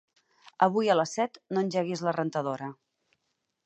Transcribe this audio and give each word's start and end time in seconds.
Avui 0.67 0.89
a 0.93 0.95
les 0.99 1.13
set 1.19 1.39
no 1.53 1.65
engeguis 1.67 2.05
la 2.09 2.17
rentadora. 2.21 2.73